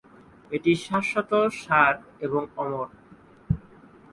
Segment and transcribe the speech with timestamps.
[0.51, 1.31] এটি শাশ্বত,
[1.61, 1.93] সার
[2.21, 2.87] এবং অমর।